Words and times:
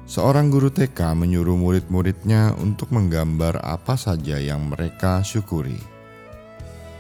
seorang 0.06 0.54
guru 0.54 0.70
TK 0.70 1.18
menyuruh 1.18 1.58
murid-muridnya 1.58 2.54
untuk 2.62 2.94
menggambar 2.94 3.66
apa 3.66 3.98
saja 3.98 4.38
yang 4.38 4.70
mereka 4.70 5.26
syukuri. 5.26 5.82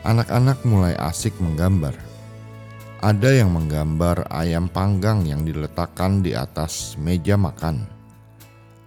Anak-anak 0.01 0.65
mulai 0.65 0.97
asik 0.97 1.37
menggambar. 1.37 1.93
Ada 3.05 3.45
yang 3.45 3.53
menggambar 3.53 4.33
ayam 4.33 4.65
panggang 4.65 5.21
yang 5.29 5.45
diletakkan 5.45 6.25
di 6.25 6.33
atas 6.33 6.97
meja 6.97 7.37
makan 7.37 7.94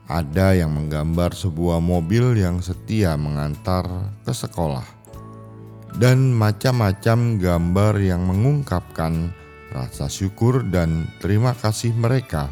ada 0.09 0.57
yang 0.57 0.73
menggambar 0.73 1.37
sebuah 1.37 1.85
mobil 1.85 2.33
yang 2.41 2.65
setia 2.65 3.13
mengantar 3.21 3.85
ke 4.25 4.33
sekolah, 4.33 4.85
dan 6.01 6.33
macam-macam 6.33 7.37
gambar 7.37 7.95
yang 8.01 8.25
mengungkapkan 8.25 9.37
rasa 9.69 10.09
syukur 10.09 10.65
dan 10.65 11.13
terima 11.21 11.53
kasih 11.53 11.93
mereka 11.93 12.49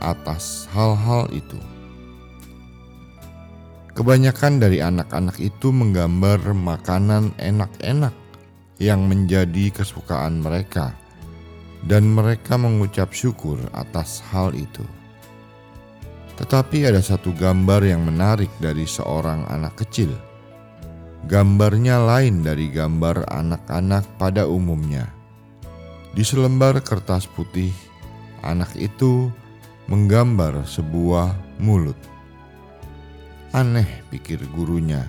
atas 0.00 0.64
hal-hal 0.72 1.28
itu. 1.36 1.60
Kebanyakan 3.92 4.60
dari 4.60 4.80
anak-anak 4.80 5.36
itu 5.40 5.72
menggambar 5.72 6.52
makanan 6.52 7.36
enak-enak 7.36 8.12
yang 8.80 9.04
menjadi 9.04 9.68
kesukaan 9.72 10.40
mereka, 10.40 10.96
dan 11.84 12.08
mereka 12.08 12.56
mengucap 12.56 13.12
syukur 13.12 13.60
atas 13.76 14.24
hal 14.32 14.56
itu. 14.56 14.84
Tetapi 16.36 16.84
ada 16.84 17.00
satu 17.00 17.32
gambar 17.32 17.80
yang 17.80 18.04
menarik 18.04 18.52
dari 18.60 18.84
seorang 18.84 19.48
anak 19.48 19.80
kecil. 19.80 20.12
Gambarnya 21.26 21.98
lain 21.98 22.44
dari 22.44 22.68
gambar 22.70 23.26
anak-anak 23.26 24.04
pada 24.20 24.44
umumnya. 24.46 25.10
Di 26.12 26.22
selembar 26.22 26.80
kertas 26.84 27.26
putih, 27.26 27.72
anak 28.44 28.70
itu 28.76 29.32
menggambar 29.88 30.64
sebuah 30.68 31.34
mulut. 31.58 31.98
Aneh, 33.56 34.04
pikir 34.12 34.38
gurunya. 34.52 35.08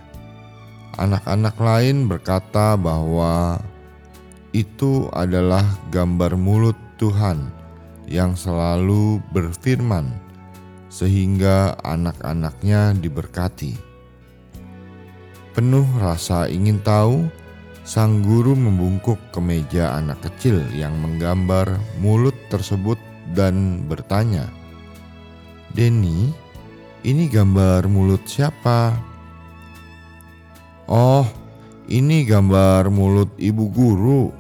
Anak-anak 0.98 1.60
lain 1.60 2.10
berkata 2.10 2.74
bahwa 2.80 3.62
itu 4.56 5.12
adalah 5.14 5.64
gambar 5.94 6.34
mulut 6.34 6.78
Tuhan 6.98 7.52
yang 8.10 8.34
selalu 8.34 9.22
berfirman 9.36 10.27
sehingga 10.98 11.78
anak-anaknya 11.86 12.98
diberkati. 12.98 13.78
Penuh 15.54 15.86
rasa 16.02 16.50
ingin 16.50 16.82
tahu, 16.82 17.30
sang 17.86 18.26
guru 18.26 18.58
membungkuk 18.58 19.22
ke 19.30 19.38
meja 19.38 19.94
anak 19.94 20.26
kecil 20.26 20.58
yang 20.74 20.98
menggambar 20.98 21.78
mulut 22.02 22.34
tersebut 22.50 22.98
dan 23.38 23.86
bertanya, 23.86 24.50
"Denny, 25.78 26.34
ini 27.06 27.30
gambar 27.30 27.86
mulut 27.86 28.26
siapa?" 28.26 28.98
"Oh, 30.90 31.30
ini 31.86 32.26
gambar 32.26 32.90
mulut 32.90 33.30
ibu 33.38 33.70
guru." 33.70 34.34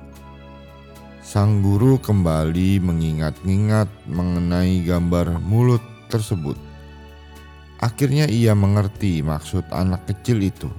Sang 1.21 1.59
guru 1.61 1.99
kembali 2.01 2.79
mengingat-ingat 2.81 3.89
mengenai 4.07 4.79
gambar 4.85 5.43
mulut 5.43 5.96
tersebut. 6.07 6.57
Akhirnya 7.77 8.25
ia 8.25 8.57
mengerti 8.57 9.21
maksud 9.21 9.69
anak 9.69 10.09
kecil 10.09 10.41
itu. 10.41 10.69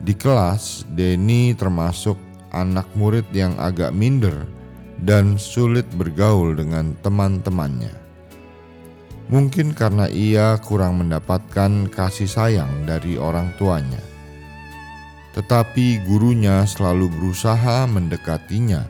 Di 0.00 0.16
kelas, 0.16 0.88
Denny 0.88 1.52
termasuk 1.52 2.16
anak 2.50 2.88
murid 2.96 3.28
yang 3.36 3.54
agak 3.60 3.92
minder 3.92 4.48
dan 5.04 5.36
sulit 5.36 5.84
bergaul 5.94 6.56
dengan 6.56 6.96
teman-temannya. 7.04 7.92
Mungkin 9.28 9.76
karena 9.76 10.08
ia 10.08 10.56
kurang 10.60 11.04
mendapatkan 11.04 11.88
kasih 11.92 12.28
sayang 12.28 12.88
dari 12.88 13.20
orang 13.20 13.52
tuanya. 13.60 14.00
Tetapi 15.32 16.04
gurunya 16.04 16.68
selalu 16.68 17.08
berusaha 17.08 17.88
mendekatinya, 17.88 18.84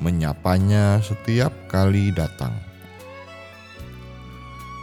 menyapanya 0.00 1.04
setiap 1.04 1.52
kali 1.68 2.08
datang 2.16 2.69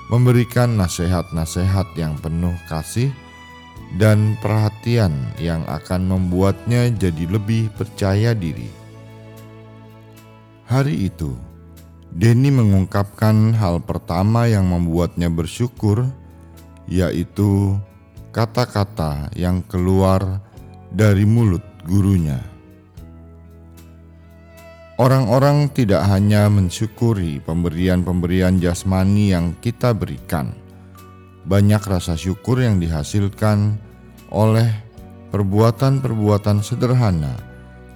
memberikan 0.07 0.79
nasihat-nasihat 0.79 1.91
yang 2.00 2.16
penuh 2.19 2.56
kasih 2.72 3.12
dan 3.95 4.35
perhatian 4.44 5.12
yang 5.40 5.63
akan 5.68 6.07
membuatnya 6.07 6.91
jadi 6.91 7.28
lebih 7.28 7.72
percaya 7.75 8.35
diri. 8.35 8.67
Hari 10.67 11.07
itu, 11.07 11.31
Denny 12.12 12.51
mengungkapkan 12.51 13.56
hal 13.56 13.79
pertama 13.84 14.47
yang 14.51 14.67
membuatnya 14.67 15.31
bersyukur, 15.31 16.07
yaitu 16.88 17.79
kata-kata 18.35 19.31
yang 19.35 19.63
keluar 19.63 20.44
dari 20.91 21.23
mulut 21.23 21.63
gurunya. 21.88 22.56
Orang-orang 24.97 25.69
tidak 25.78 26.09
hanya 26.09 26.50
mensyukuri 26.50 27.38
pemberian-pemberian 27.46 28.58
jasmani 28.58 29.30
yang 29.30 29.53
kita 29.62 29.94
berikan, 29.94 30.58
banyak 31.46 31.78
rasa 31.85 32.18
syukur 32.18 32.66
yang 32.66 32.81
dihasilkan 32.81 33.78
oleh 34.34 34.66
perbuatan-perbuatan 35.30 36.66
sederhana, 36.66 37.38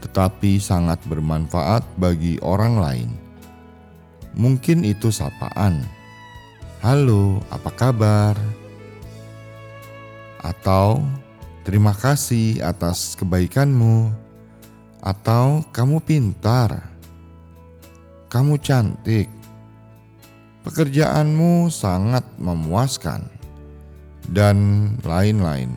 tetapi 0.06 0.62
sangat 0.62 1.02
bermanfaat 1.10 1.82
bagi 1.98 2.38
orang 2.46 2.78
lain. 2.78 3.10
Mungkin 4.38 4.86
itu 4.86 5.10
sapaan, 5.10 5.82
"Halo, 6.86 7.42
apa 7.50 7.74
kabar?" 7.74 8.38
atau 10.46 11.02
"Terima 11.66 11.98
kasih 11.98 12.62
atas 12.62 13.18
kebaikanmu." 13.18 14.22
atau 15.02 15.66
kamu 15.74 15.98
pintar 16.06 16.91
kamu 18.32 18.64
cantik, 18.64 19.28
pekerjaanmu 20.64 21.68
sangat 21.68 22.24
memuaskan, 22.40 23.28
dan 24.32 24.88
lain-lain. 25.04 25.76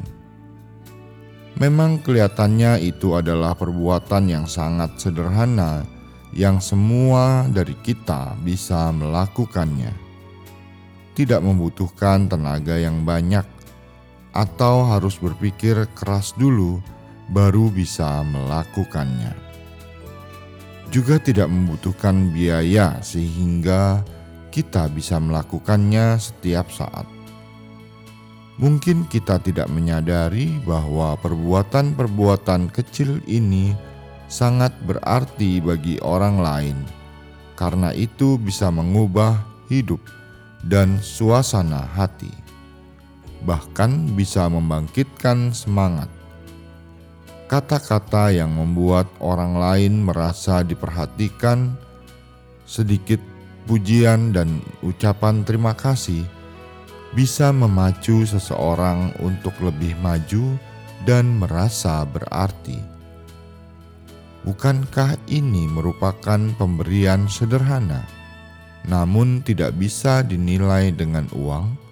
Memang 1.59 1.99
kelihatannya 1.99 2.79
itu 2.79 3.19
adalah 3.19 3.59
perbuatan 3.59 4.31
yang 4.31 4.47
sangat 4.47 5.03
sederhana 5.03 5.83
yang 6.31 6.63
semua 6.63 7.51
dari 7.51 7.75
kita 7.83 8.39
bisa 8.39 8.95
melakukannya. 8.95 9.91
Tidak 11.19 11.43
membutuhkan 11.43 12.31
tenaga 12.31 12.79
yang 12.79 13.03
banyak 13.03 13.47
atau 14.31 14.95
harus 14.95 15.19
berpikir 15.19 15.91
keras 15.99 16.31
dulu 16.39 16.79
baru 17.35 17.71
bisa 17.71 18.23
melakukannya 18.23 19.44
juga 20.95 21.19
tidak 21.19 21.51
membutuhkan 21.51 22.31
biaya 22.31 23.03
sehingga 23.03 24.07
kita 24.55 24.87
bisa 24.87 25.19
melakukannya 25.19 26.15
setiap 26.23 26.71
saat. 26.71 27.03
Mungkin 28.63 29.11
kita 29.11 29.43
tidak 29.43 29.67
menyadari 29.67 30.63
bahwa 30.63 31.19
perbuatan-perbuatan 31.19 32.71
kecil 32.71 33.19
ini 33.27 33.75
sangat 34.31 34.71
berarti 34.87 35.59
bagi 35.59 35.99
orang 35.99 36.39
lain, 36.39 36.79
karena 37.59 37.91
itu 37.91 38.39
bisa 38.39 38.71
mengubah 38.71 39.43
hidup 39.67 39.99
dan 40.63 41.03
suasana 41.03 41.83
hati, 41.83 42.31
bahkan 43.43 44.15
bisa 44.15 44.47
membangkitkan 44.47 45.51
semangat 45.51 46.07
kata-kata 47.55 48.35
yang 48.35 48.51
membuat 48.51 49.07
orang 49.23 49.55
lain 49.55 50.03
merasa 50.03 50.67
diperhatikan, 50.67 51.71
sedikit 52.67 53.23
pujian 53.71 54.35
dan 54.35 54.59
ucapan 54.83 55.47
terima 55.47 55.71
kasih 55.71 56.27
bisa 57.15 57.55
memacu 57.55 58.27
seseorang 58.27 59.15
untuk 59.23 59.55
lebih 59.63 59.95
maju 60.03 60.59
dan 61.07 61.39
merasa 61.39 62.03
berarti. 62.03 62.83
Bukankah 64.43 65.15
ini 65.31 65.71
merupakan 65.71 66.43
pemberian 66.59 67.31
sederhana, 67.31 68.03
namun 68.83 69.47
tidak 69.47 69.79
bisa 69.79 70.27
dinilai 70.27 70.91
dengan 70.91 71.31
uang? 71.31 71.84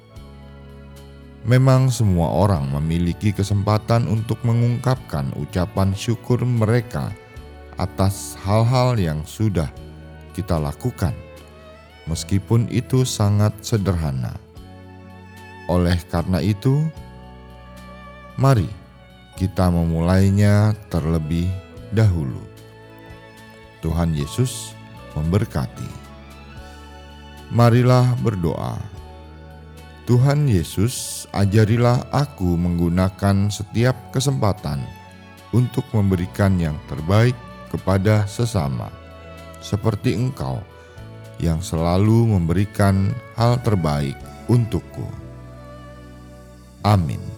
Memang, 1.42 1.90
semua 1.90 2.30
orang 2.30 2.70
memiliki 2.70 3.34
kesempatan 3.34 4.06
untuk 4.06 4.38
mengungkapkan 4.46 5.34
ucapan 5.34 5.90
syukur 5.90 6.38
mereka 6.46 7.10
atas 7.74 8.38
hal-hal 8.46 8.94
yang 8.94 9.26
sudah 9.26 9.66
kita 10.38 10.54
lakukan, 10.54 11.10
meskipun 12.06 12.70
itu 12.70 13.02
sangat 13.02 13.50
sederhana. 13.58 14.38
Oleh 15.66 15.98
karena 16.06 16.38
itu, 16.38 16.86
mari 18.38 18.70
kita 19.34 19.66
memulainya 19.66 20.78
terlebih 20.94 21.50
dahulu. 21.90 22.38
Tuhan 23.82 24.14
Yesus 24.14 24.78
memberkati. 25.18 25.90
Marilah 27.50 28.14
berdoa. 28.22 28.91
Tuhan 30.12 30.44
Yesus, 30.44 31.24
ajarilah 31.32 32.04
aku 32.12 32.52
menggunakan 32.60 33.48
setiap 33.48 34.12
kesempatan 34.12 34.84
untuk 35.56 35.88
memberikan 35.96 36.60
yang 36.60 36.76
terbaik 36.84 37.32
kepada 37.72 38.28
sesama, 38.28 38.92
seperti 39.64 40.12
Engkau 40.12 40.60
yang 41.40 41.64
selalu 41.64 42.28
memberikan 42.28 43.16
hal 43.40 43.56
terbaik 43.64 44.12
untukku. 44.52 45.08
Amin. 46.84 47.31